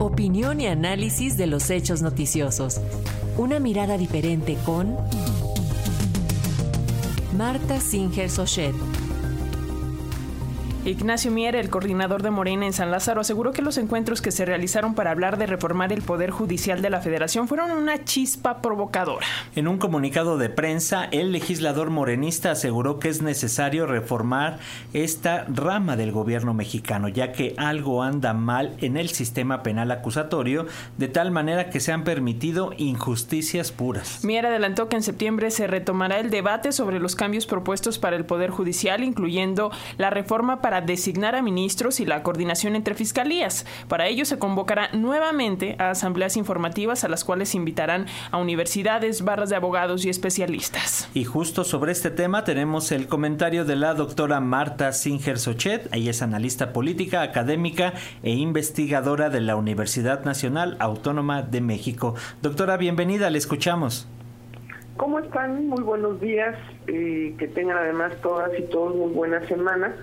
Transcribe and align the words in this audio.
Opinión 0.00 0.62
y 0.62 0.66
análisis 0.66 1.36
de 1.36 1.46
los 1.46 1.68
hechos 1.68 2.00
noticiosos. 2.00 2.80
Una 3.36 3.60
mirada 3.60 3.98
diferente 3.98 4.56
con 4.64 4.96
Marta 7.36 7.78
Singer 7.78 8.30
Sochet. 8.30 8.74
Ignacio 10.86 11.30
Mier, 11.30 11.56
el 11.56 11.68
coordinador 11.68 12.22
de 12.22 12.30
Morena 12.30 12.64
en 12.64 12.72
San 12.72 12.90
Lázaro, 12.90 13.20
aseguró 13.20 13.52
que 13.52 13.60
los 13.60 13.76
encuentros 13.76 14.22
que 14.22 14.30
se 14.30 14.46
realizaron 14.46 14.94
para 14.94 15.10
hablar 15.10 15.36
de 15.36 15.44
reformar 15.44 15.92
el 15.92 16.00
Poder 16.00 16.30
Judicial 16.30 16.80
de 16.80 16.88
la 16.88 17.02
Federación 17.02 17.48
fueron 17.48 17.70
una 17.70 18.02
chispa 18.04 18.62
provocadora. 18.62 19.26
En 19.54 19.68
un 19.68 19.76
comunicado 19.76 20.38
de 20.38 20.48
prensa, 20.48 21.04
el 21.10 21.32
legislador 21.32 21.90
morenista 21.90 22.52
aseguró 22.52 22.98
que 22.98 23.10
es 23.10 23.20
necesario 23.20 23.84
reformar 23.84 24.58
esta 24.94 25.44
rama 25.48 25.96
del 25.96 26.12
gobierno 26.12 26.54
mexicano, 26.54 27.08
ya 27.08 27.32
que 27.32 27.54
algo 27.58 28.02
anda 28.02 28.32
mal 28.32 28.74
en 28.80 28.96
el 28.96 29.10
sistema 29.10 29.62
penal 29.62 29.90
acusatorio, 29.90 30.66
de 30.96 31.08
tal 31.08 31.30
manera 31.30 31.68
que 31.68 31.80
se 31.80 31.92
han 31.92 32.04
permitido 32.04 32.72
injusticias 32.78 33.70
puras. 33.70 34.24
Mier 34.24 34.46
adelantó 34.46 34.88
que 34.88 34.96
en 34.96 35.02
septiembre 35.02 35.50
se 35.50 35.66
retomará 35.66 36.20
el 36.20 36.30
debate 36.30 36.72
sobre 36.72 37.00
los 37.00 37.16
cambios 37.16 37.44
propuestos 37.44 37.98
para 37.98 38.16
el 38.16 38.24
Poder 38.24 38.48
Judicial, 38.48 39.04
incluyendo 39.04 39.70
la 39.98 40.08
reforma 40.08 40.62
para 40.62 40.69
para 40.70 40.82
designar 40.82 41.34
a 41.34 41.42
ministros 41.42 41.98
y 41.98 42.06
la 42.06 42.22
coordinación 42.22 42.76
entre 42.76 42.94
fiscalías. 42.94 43.66
Para 43.88 44.06
ello 44.06 44.24
se 44.24 44.38
convocará 44.38 44.88
nuevamente 44.92 45.74
a 45.80 45.90
asambleas 45.90 46.36
informativas 46.36 47.02
a 47.02 47.08
las 47.08 47.24
cuales 47.24 47.56
invitarán 47.56 48.06
a 48.30 48.38
universidades, 48.38 49.24
barras 49.24 49.50
de 49.50 49.56
abogados 49.56 50.04
y 50.04 50.10
especialistas. 50.10 51.10
Y 51.12 51.24
justo 51.24 51.64
sobre 51.64 51.90
este 51.90 52.12
tema 52.12 52.44
tenemos 52.44 52.92
el 52.92 53.08
comentario 53.08 53.64
de 53.64 53.74
la 53.74 53.94
doctora 53.94 54.38
Marta 54.38 54.92
Singer 54.92 55.40
Sochet. 55.40 55.92
Ella 55.92 56.12
es 56.12 56.22
analista 56.22 56.72
política, 56.72 57.22
académica 57.22 57.94
e 58.22 58.30
investigadora 58.30 59.28
de 59.28 59.40
la 59.40 59.56
Universidad 59.56 60.24
Nacional 60.24 60.76
Autónoma 60.78 61.42
de 61.42 61.62
México. 61.62 62.14
Doctora, 62.42 62.76
bienvenida, 62.76 63.28
le 63.28 63.38
escuchamos. 63.38 64.06
¿Cómo 64.96 65.18
están? 65.18 65.66
Muy 65.66 65.82
buenos 65.82 66.20
días. 66.20 66.54
Eh, 66.86 67.34
que 67.38 67.48
tengan 67.48 67.78
además 67.78 68.12
todas 68.22 68.50
y 68.56 68.62
todos 68.64 68.94
muy 68.94 69.10
buena 69.12 69.44
semana. 69.48 69.96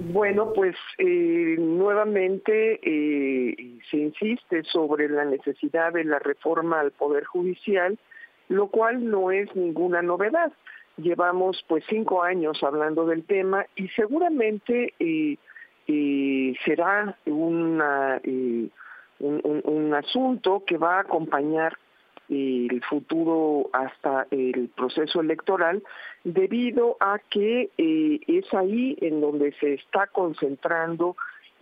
Bueno, 0.00 0.52
pues 0.52 0.76
eh, 0.98 1.56
nuevamente 1.58 2.78
eh, 2.82 3.78
se 3.90 3.96
insiste 3.96 4.62
sobre 4.64 5.08
la 5.08 5.24
necesidad 5.24 5.92
de 5.92 6.04
la 6.04 6.20
reforma 6.20 6.80
al 6.80 6.92
Poder 6.92 7.24
Judicial, 7.24 7.98
lo 8.48 8.68
cual 8.68 9.10
no 9.10 9.32
es 9.32 9.54
ninguna 9.56 10.00
novedad. 10.00 10.52
Llevamos 10.98 11.64
pues 11.66 11.84
cinco 11.88 12.22
años 12.22 12.62
hablando 12.62 13.06
del 13.06 13.24
tema 13.24 13.66
y 13.74 13.88
seguramente 13.88 14.94
eh, 15.00 15.36
será 16.64 17.16
una, 17.26 18.20
un, 18.24 18.70
un 19.20 19.94
asunto 19.94 20.62
que 20.64 20.76
va 20.76 20.98
a 20.98 21.00
acompañar 21.00 21.76
el 22.28 22.82
futuro 22.88 23.70
hasta 23.72 24.26
el 24.30 24.68
proceso 24.76 25.20
electoral, 25.20 25.82
debido 26.24 26.96
a 27.00 27.18
que 27.30 27.70
eh, 27.78 28.20
es 28.26 28.52
ahí 28.52 28.96
en 29.00 29.20
donde 29.20 29.52
se 29.52 29.74
está 29.74 30.06
concentrando 30.08 31.16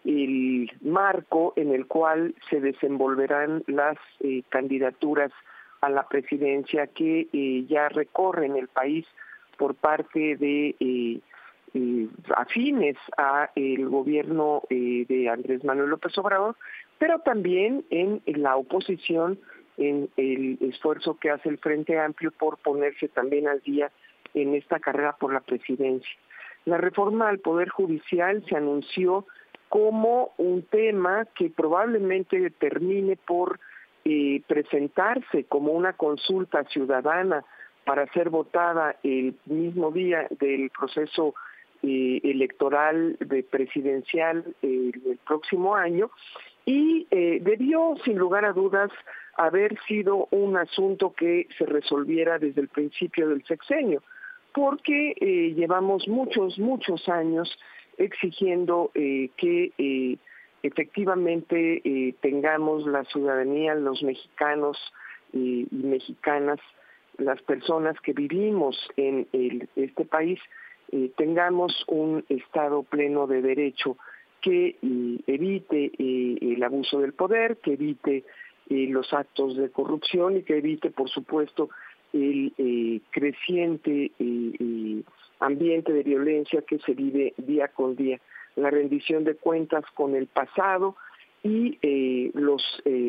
el 0.05 0.71
marco 0.83 1.53
en 1.57 1.73
el 1.73 1.87
cual 1.87 2.35
se 2.51 2.61
desenvolverán 2.61 3.63
las 3.67 3.97
eh, 4.21 4.43
candidaturas 4.49 5.33
a 5.81 5.91
la 5.91 6.09
presidencia 6.09 6.87
que 6.89 7.29
eh, 7.33 7.65
ya 7.69 7.89
recorren 7.89 8.57
el 8.57 8.69
país 8.69 9.07
por 9.57 9.75
parte 9.75 10.37
de 10.37 11.21
afines 12.35 12.97
a 13.19 13.51
el 13.55 13.89
gobierno 13.89 14.63
de 14.71 15.29
Andrés 15.31 15.63
Manuel 15.65 15.91
López 15.91 16.17
Obrador, 16.17 16.57
pero 16.99 17.19
también 17.21 17.85
en 17.91 18.23
la 18.27 18.57
oposición 18.57 19.39
en 19.77 20.09
el 20.17 20.59
esfuerzo 20.61 21.19
que 21.19 21.31
hace 21.31 21.49
el 21.49 21.59
Frente 21.59 21.99
Amplio 21.99 22.31
por 22.33 22.59
ponerse 22.59 23.09
también 23.09 23.49
al 23.49 23.61
día 23.61 23.91
en 24.35 24.55
esta 24.55 24.79
carrera 24.81 25.17
por 25.17 25.33
la 25.33 25.41
presidencia. 25.41 26.11
La 26.65 26.79
reforma 26.79 27.29
al 27.29 27.39
Poder 27.39 27.69
Judicial 27.69 28.45
se 28.49 28.57
anunció 28.57 29.27
como 29.69 30.33
un 30.37 30.63
tema 30.63 31.27
que 31.37 31.51
probablemente 31.51 32.51
termine 32.51 33.17
por 33.17 33.59
eh, 34.05 34.43
presentarse 34.47 35.45
como 35.45 35.73
una 35.73 35.93
consulta 35.95 36.65
ciudadana 36.65 37.45
para 37.85 38.07
ser 38.13 38.31
votada 38.31 38.97
el 39.03 39.37
mismo 39.47 39.91
día 39.91 40.27
del 40.39 40.71
proceso 40.71 41.35
eh, 41.83 42.21
electoral 42.25 43.17
de 43.21 43.43
presidencial 43.43 44.45
eh, 44.63 44.93
el 44.93 45.19
próximo 45.27 45.77
año 45.77 46.11
y 46.67 47.07
debió 47.11 47.95
sin 48.05 48.19
lugar 48.19 48.45
a 48.45 48.53
dudas 48.53 48.91
haber 49.37 49.79
sido 49.87 50.29
un 50.31 50.57
asunto 50.57 51.13
que 51.13 51.47
se 51.59 51.67
resolviera 51.67 52.39
desde 52.39 52.63
el 52.63 52.69
principio 52.69 53.29
del 53.29 53.45
sexenio, 53.45 54.03
porque 54.55 55.15
eh, 55.21 55.55
llevamos 55.55 56.09
muchos, 56.09 56.59
muchos 56.59 57.07
años 57.09 57.59
exigiendo 57.99 58.91
eh, 58.95 59.31
que 59.37 59.73
eh, 59.77 60.17
efectivamente 60.63 62.15
tengamos 62.21 62.87
la 62.87 63.05
ciudadanía, 63.05 63.75
los 63.75 64.03
mexicanos 64.03 64.79
y 65.33 65.69
mexicanas, 65.71 66.59
las 67.19 67.41
personas 67.43 68.01
que 68.01 68.13
vivimos 68.13 68.77
en 68.97 69.29
este 69.77 70.05
país, 70.05 70.41
tengamos 71.17 71.85
un 71.87 72.25
Estado 72.29 72.83
pleno 72.83 73.29
de 73.29 73.43
derecho 73.43 73.97
que 74.47 74.77
evite 75.27 75.91
el 75.99 76.63
abuso 76.63 77.01
del 77.01 77.15
poder, 77.15 77.57
que 77.57 77.73
evite 77.73 78.23
eh, 78.71 78.87
los 78.89 79.13
actos 79.13 79.57
de 79.57 79.71
corrupción 79.71 80.37
y 80.37 80.43
que 80.45 80.59
evite, 80.59 80.91
por 80.91 81.11
supuesto, 81.11 81.69
el 82.13 82.53
eh, 82.57 83.01
creciente 83.11 84.13
eh, 84.17 85.03
ambiente 85.41 85.93
de 85.93 86.05
violencia 86.05 86.63
que 86.63 86.79
se 86.79 86.95
vive 86.95 87.35
día 87.39 87.67
con 87.67 87.97
día, 87.97 88.21
la 88.55 88.71
rendición 88.71 89.25
de 89.25 89.35
cuentas 89.35 89.85
con 89.95 90.15
el 90.15 90.29
pasado 90.29 90.95
y 91.43 91.79
los 92.35 92.63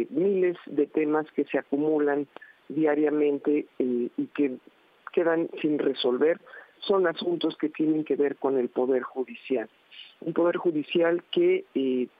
miles 0.10 0.58
de 0.68 0.86
temas 0.86 1.26
que 1.32 1.46
se 1.46 1.58
acumulan 1.58 2.28
diariamente 2.68 3.66
y 3.80 4.28
que 4.36 4.58
quedan 5.12 5.50
sin 5.62 5.80
resolver 5.80 6.40
son 6.80 7.08
asuntos 7.08 7.58
que 7.58 7.70
tienen 7.70 8.04
que 8.04 8.16
ver 8.16 8.36
con 8.36 8.58
el 8.58 8.70
Poder 8.70 9.04
Judicial. 9.04 9.70
Un 10.22 10.34
Poder 10.34 10.58
Judicial 10.58 11.24
que 11.32 11.66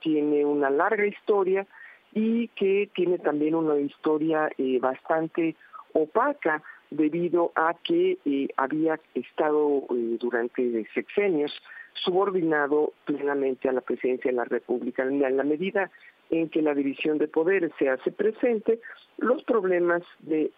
tiene 0.00 0.44
una 0.44 0.70
larga 0.70 1.06
historia, 1.06 1.66
y 2.12 2.48
que 2.48 2.90
tiene 2.94 3.18
también 3.18 3.54
una 3.54 3.78
historia 3.78 4.50
eh, 4.58 4.78
bastante 4.80 5.56
opaca 5.92 6.62
debido 6.90 7.52
a 7.54 7.74
que 7.84 8.18
eh, 8.24 8.48
había 8.56 8.98
estado 9.14 9.84
eh, 9.90 10.16
durante 10.18 10.86
sexenios 10.94 11.52
subordinado 11.94 12.92
plenamente 13.04 13.68
a 13.68 13.72
la 13.72 13.80
presidencia 13.80 14.30
de 14.30 14.36
la 14.36 14.44
República. 14.44 15.02
En 15.02 15.36
la 15.36 15.42
medida 15.42 15.90
en 16.30 16.48
que 16.48 16.62
la 16.62 16.74
división 16.74 17.18
de 17.18 17.28
poderes 17.28 17.72
se 17.78 17.88
hace 17.88 18.12
presente, 18.12 18.80
los 19.18 19.42
problemas 19.42 20.02
de 20.20 20.50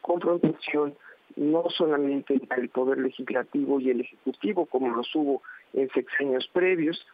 confrontación 0.00 0.94
no 1.36 1.64
solamente 1.70 2.34
entre 2.34 2.62
el 2.62 2.68
poder 2.68 2.98
legislativo 2.98 3.80
y 3.80 3.90
el 3.90 4.00
ejecutivo, 4.00 4.66
como 4.66 4.88
los 4.94 5.14
hubo 5.14 5.42
en 5.72 5.88
sexenios 5.90 6.48
previos, 6.52 7.06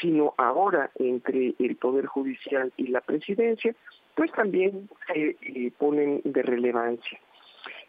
sino 0.00 0.34
ahora 0.36 0.90
entre 0.96 1.54
el 1.58 1.76
Poder 1.76 2.06
Judicial 2.06 2.72
y 2.76 2.88
la 2.88 3.00
Presidencia, 3.00 3.74
pues 4.14 4.30
también 4.32 4.88
se 5.06 5.36
eh, 5.40 5.72
ponen 5.78 6.20
de 6.24 6.42
relevancia. 6.42 7.18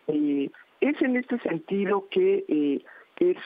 Eh, 0.07 0.49
es 0.79 1.01
en 1.01 1.17
este 1.17 1.39
sentido 1.39 2.07
que 2.09 2.45
eh, 2.47 2.81
es 3.17 3.37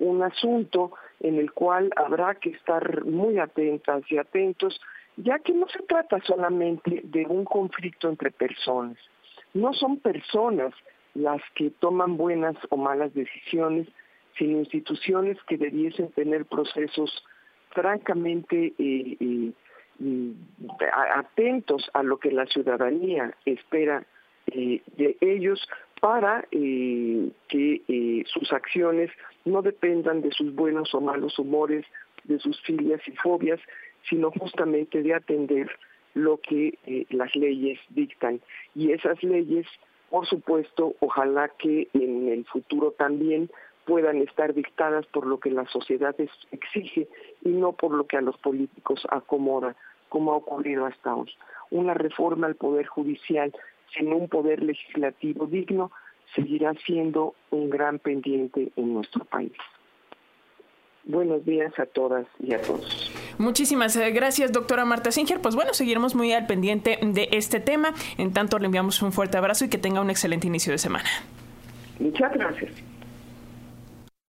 un 0.00 0.22
asunto 0.22 0.92
en 1.20 1.38
el 1.38 1.50
cual 1.52 1.90
habrá 1.96 2.34
que 2.34 2.50
estar 2.50 3.04
muy 3.04 3.38
atentas 3.38 4.02
y 4.10 4.18
atentos, 4.18 4.78
ya 5.16 5.38
que 5.38 5.54
no 5.54 5.66
se 5.68 5.82
trata 5.84 6.20
solamente 6.20 7.00
de 7.04 7.24
un 7.26 7.46
conflicto 7.46 8.10
entre 8.10 8.30
personas, 8.30 8.98
no 9.54 9.72
son 9.72 9.96
personas 9.96 10.74
las 11.16 11.40
que 11.54 11.70
toman 11.70 12.16
buenas 12.16 12.56
o 12.68 12.76
malas 12.76 13.12
decisiones, 13.14 13.88
sino 14.38 14.58
instituciones 14.58 15.38
que 15.48 15.56
debiesen 15.56 16.10
tener 16.12 16.44
procesos 16.44 17.24
francamente 17.70 18.72
eh, 18.78 19.52
eh, 20.00 20.32
atentos 21.14 21.90
a 21.94 22.02
lo 22.02 22.18
que 22.18 22.30
la 22.30 22.46
ciudadanía 22.46 23.34
espera 23.44 24.04
eh, 24.48 24.82
de 24.96 25.16
ellos 25.20 25.66
para 26.00 26.44
que 26.50 28.24
sus 28.26 28.52
acciones 28.52 29.10
no 29.46 29.62
dependan 29.62 30.20
de 30.20 30.30
sus 30.30 30.54
buenos 30.54 30.94
o 30.94 31.00
malos 31.00 31.38
humores, 31.38 31.86
de 32.24 32.38
sus 32.38 32.60
filias 32.62 33.00
y 33.06 33.12
fobias, 33.12 33.58
sino 34.08 34.30
justamente 34.30 35.02
de 35.02 35.14
atender 35.14 35.70
lo 36.12 36.38
que 36.38 36.78
las 37.08 37.34
leyes 37.34 37.78
dictan. 37.88 38.40
Y 38.74 38.92
esas 38.92 39.22
leyes, 39.22 39.66
por 40.10 40.26
supuesto, 40.26 40.94
ojalá 41.00 41.48
que 41.58 41.88
en 41.92 42.28
el 42.28 42.44
futuro 42.44 42.92
también 42.92 43.50
puedan 43.84 44.18
estar 44.18 44.52
dictadas 44.54 45.06
por 45.06 45.26
lo 45.26 45.38
que 45.38 45.50
la 45.50 45.66
sociedad 45.66 46.14
exige 46.50 47.08
y 47.42 47.48
no 47.50 47.72
por 47.72 47.92
lo 47.92 48.06
que 48.06 48.16
a 48.16 48.20
los 48.20 48.36
políticos 48.38 49.06
acomoda, 49.10 49.76
como 50.08 50.32
ha 50.32 50.36
ocurrido 50.36 50.86
hasta 50.86 51.14
hoy. 51.14 51.32
Una 51.70 51.94
reforma 51.94 52.46
al 52.46 52.56
Poder 52.56 52.86
Judicial 52.86 53.52
sin 53.96 54.12
un 54.12 54.28
Poder 54.28 54.62
Legislativo 54.62 55.46
digno 55.46 55.90
seguirá 56.34 56.74
siendo 56.84 57.34
un 57.50 57.70
gran 57.70 57.98
pendiente 57.98 58.72
en 58.76 58.94
nuestro 58.94 59.24
país. 59.24 59.52
Buenos 61.04 61.44
días 61.44 61.78
a 61.78 61.86
todas 61.86 62.26
y 62.40 62.54
a 62.54 62.62
todos. 62.62 63.15
Muchísimas 63.38 63.96
eh, 63.96 64.10
gracias, 64.10 64.52
doctora 64.52 64.84
Marta 64.84 65.12
Singer. 65.12 65.40
Pues 65.40 65.54
bueno, 65.54 65.74
seguiremos 65.74 66.14
muy 66.14 66.32
al 66.32 66.46
pendiente 66.46 66.98
de 67.02 67.28
este 67.32 67.60
tema. 67.60 67.92
En 68.18 68.32
tanto, 68.32 68.58
le 68.58 68.66
enviamos 68.66 69.02
un 69.02 69.12
fuerte 69.12 69.36
abrazo 69.36 69.64
y 69.64 69.68
que 69.68 69.78
tenga 69.78 70.00
un 70.00 70.10
excelente 70.10 70.46
inicio 70.46 70.72
de 70.72 70.78
semana. 70.78 71.08
Muchas 71.98 72.32
gracias. 72.32 72.70